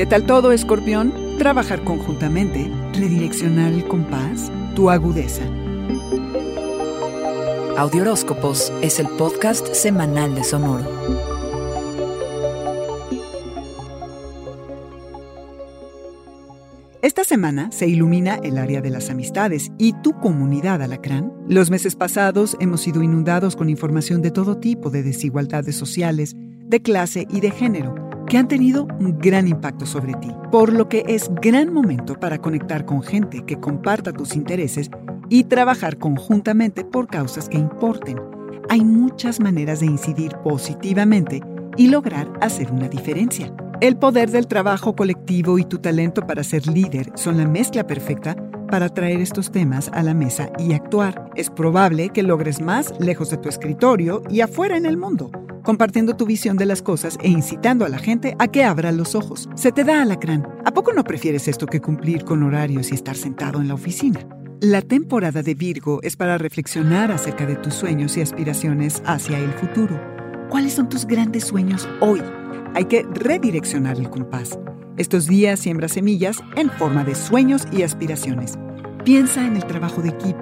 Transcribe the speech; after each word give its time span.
¿Qué 0.00 0.06
tal 0.06 0.24
todo, 0.24 0.52
escorpión? 0.52 1.12
Trabajar 1.36 1.84
conjuntamente, 1.84 2.70
redireccionar 2.94 3.72
el 3.72 3.84
compás, 3.84 4.50
tu 4.74 4.88
agudeza. 4.88 5.42
Audioróscopos 7.76 8.72
es 8.80 8.98
el 8.98 9.08
podcast 9.08 9.74
semanal 9.74 10.34
de 10.34 10.44
Sonoro. 10.44 11.29
Esta 17.02 17.24
semana 17.24 17.72
se 17.72 17.88
ilumina 17.88 18.34
el 18.42 18.58
área 18.58 18.82
de 18.82 18.90
las 18.90 19.08
amistades 19.08 19.72
y 19.78 19.94
tu 20.02 20.12
comunidad 20.20 20.82
alacrán. 20.82 21.32
Los 21.48 21.70
meses 21.70 21.96
pasados 21.96 22.58
hemos 22.60 22.82
sido 22.82 23.02
inundados 23.02 23.56
con 23.56 23.70
información 23.70 24.20
de 24.20 24.30
todo 24.30 24.58
tipo 24.58 24.90
de 24.90 25.02
desigualdades 25.02 25.76
sociales, 25.76 26.36
de 26.36 26.82
clase 26.82 27.26
y 27.30 27.40
de 27.40 27.52
género 27.52 27.94
que 28.26 28.36
han 28.36 28.48
tenido 28.48 28.86
un 29.00 29.18
gran 29.18 29.48
impacto 29.48 29.86
sobre 29.86 30.12
ti, 30.14 30.28
por 30.52 30.74
lo 30.74 30.90
que 30.90 31.02
es 31.08 31.30
gran 31.40 31.72
momento 31.72 32.20
para 32.20 32.38
conectar 32.38 32.84
con 32.84 33.02
gente 33.02 33.46
que 33.46 33.58
comparta 33.58 34.12
tus 34.12 34.36
intereses 34.36 34.90
y 35.30 35.44
trabajar 35.44 35.96
conjuntamente 35.96 36.84
por 36.84 37.06
causas 37.06 37.48
que 37.48 37.56
importen. 37.56 38.20
Hay 38.68 38.84
muchas 38.84 39.40
maneras 39.40 39.80
de 39.80 39.86
incidir 39.86 40.36
positivamente 40.44 41.40
y 41.78 41.88
lograr 41.88 42.30
hacer 42.42 42.70
una 42.70 42.88
diferencia. 42.88 43.50
El 43.80 43.96
poder 43.96 44.30
del 44.30 44.46
trabajo 44.46 44.94
colectivo 44.94 45.58
y 45.58 45.64
tu 45.64 45.78
talento 45.78 46.26
para 46.26 46.44
ser 46.44 46.66
líder 46.66 47.10
son 47.14 47.38
la 47.38 47.48
mezcla 47.48 47.86
perfecta 47.86 48.36
para 48.70 48.90
traer 48.90 49.22
estos 49.22 49.50
temas 49.50 49.88
a 49.94 50.02
la 50.02 50.12
mesa 50.12 50.50
y 50.58 50.74
actuar. 50.74 51.30
Es 51.34 51.48
probable 51.48 52.10
que 52.10 52.22
logres 52.22 52.60
más 52.60 52.92
lejos 53.00 53.30
de 53.30 53.38
tu 53.38 53.48
escritorio 53.48 54.22
y 54.28 54.42
afuera 54.42 54.76
en 54.76 54.84
el 54.84 54.98
mundo, 54.98 55.30
compartiendo 55.64 56.14
tu 56.14 56.26
visión 56.26 56.58
de 56.58 56.66
las 56.66 56.82
cosas 56.82 57.16
e 57.22 57.30
incitando 57.30 57.86
a 57.86 57.88
la 57.88 57.98
gente 57.98 58.36
a 58.38 58.48
que 58.48 58.64
abra 58.64 58.92
los 58.92 59.14
ojos. 59.14 59.48
Se 59.54 59.72
te 59.72 59.82
da 59.82 60.02
alacrán. 60.02 60.46
¿A 60.66 60.72
poco 60.72 60.92
no 60.92 61.02
prefieres 61.02 61.48
esto 61.48 61.64
que 61.64 61.80
cumplir 61.80 62.26
con 62.26 62.42
horarios 62.42 62.90
y 62.90 62.94
estar 62.94 63.16
sentado 63.16 63.62
en 63.62 63.68
la 63.68 63.74
oficina? 63.74 64.20
La 64.60 64.82
temporada 64.82 65.42
de 65.42 65.54
Virgo 65.54 66.00
es 66.02 66.16
para 66.16 66.36
reflexionar 66.36 67.10
acerca 67.10 67.46
de 67.46 67.56
tus 67.56 67.72
sueños 67.72 68.18
y 68.18 68.20
aspiraciones 68.20 69.02
hacia 69.06 69.38
el 69.38 69.52
futuro. 69.54 69.98
¿Cuáles 70.50 70.74
son 70.74 70.90
tus 70.90 71.06
grandes 71.06 71.44
sueños 71.44 71.88
hoy? 72.00 72.20
Hay 72.74 72.84
que 72.84 73.02
redireccionar 73.02 73.98
el 73.98 74.10
compás. 74.10 74.58
Estos 74.96 75.26
días 75.26 75.58
siembra 75.58 75.88
semillas 75.88 76.38
en 76.56 76.70
forma 76.70 77.02
de 77.02 77.14
sueños 77.14 77.66
y 77.72 77.82
aspiraciones. 77.82 78.58
Piensa 79.04 79.44
en 79.44 79.56
el 79.56 79.64
trabajo 79.64 80.02
de 80.02 80.10
equipo. 80.10 80.40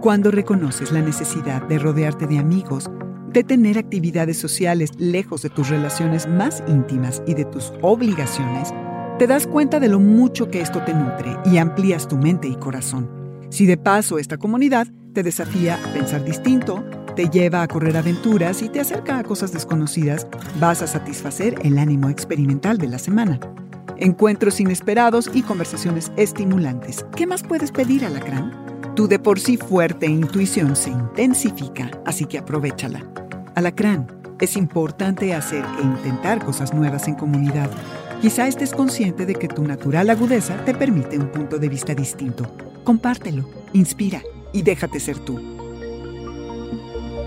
Cuando 0.00 0.30
reconoces 0.30 0.90
la 0.92 1.02
necesidad 1.02 1.62
de 1.62 1.78
rodearte 1.78 2.26
de 2.26 2.38
amigos, 2.38 2.90
de 3.28 3.44
tener 3.44 3.76
actividades 3.76 4.38
sociales 4.38 4.92
lejos 4.96 5.42
de 5.42 5.50
tus 5.50 5.68
relaciones 5.68 6.26
más 6.26 6.62
íntimas 6.66 7.22
y 7.26 7.34
de 7.34 7.44
tus 7.44 7.72
obligaciones, 7.82 8.72
te 9.18 9.26
das 9.26 9.46
cuenta 9.46 9.78
de 9.78 9.88
lo 9.88 10.00
mucho 10.00 10.50
que 10.50 10.62
esto 10.62 10.82
te 10.82 10.94
nutre 10.94 11.36
y 11.44 11.58
amplías 11.58 12.08
tu 12.08 12.16
mente 12.16 12.48
y 12.48 12.56
corazón. 12.56 13.10
Si 13.50 13.66
de 13.66 13.76
paso 13.76 14.18
esta 14.18 14.38
comunidad 14.38 14.86
te 15.12 15.22
desafía 15.22 15.78
a 15.82 15.92
pensar 15.92 16.24
distinto, 16.24 16.84
te 17.16 17.30
lleva 17.30 17.62
a 17.62 17.68
correr 17.68 17.96
aventuras 17.96 18.60
y 18.60 18.68
te 18.68 18.78
acerca 18.78 19.18
a 19.18 19.24
cosas 19.24 19.50
desconocidas, 19.50 20.26
vas 20.60 20.82
a 20.82 20.86
satisfacer 20.86 21.58
el 21.64 21.78
ánimo 21.78 22.10
experimental 22.10 22.76
de 22.76 22.88
la 22.88 22.98
semana. 22.98 23.40
Encuentros 23.96 24.60
inesperados 24.60 25.30
y 25.32 25.42
conversaciones 25.42 26.12
estimulantes. 26.18 27.06
¿Qué 27.16 27.26
más 27.26 27.42
puedes 27.42 27.72
pedir, 27.72 28.04
Alacrán? 28.04 28.52
Tu 28.94 29.08
de 29.08 29.18
por 29.18 29.40
sí 29.40 29.56
fuerte 29.56 30.06
intuición 30.06 30.76
se 30.76 30.90
intensifica, 30.90 31.90
así 32.04 32.26
que 32.26 32.38
aprovechala. 32.38 33.02
Alacrán, 33.54 34.06
es 34.38 34.54
importante 34.54 35.34
hacer 35.34 35.64
e 35.80 35.82
intentar 35.82 36.44
cosas 36.44 36.74
nuevas 36.74 37.08
en 37.08 37.14
comunidad. 37.14 37.70
Quizá 38.20 38.46
estés 38.46 38.72
consciente 38.72 39.24
de 39.24 39.34
que 39.34 39.48
tu 39.48 39.62
natural 39.62 40.10
agudeza 40.10 40.62
te 40.66 40.74
permite 40.74 41.18
un 41.18 41.28
punto 41.28 41.58
de 41.58 41.70
vista 41.70 41.94
distinto. 41.94 42.44
Compártelo, 42.84 43.48
inspira 43.72 44.20
y 44.52 44.60
déjate 44.60 45.00
ser 45.00 45.18
tú. 45.18 45.55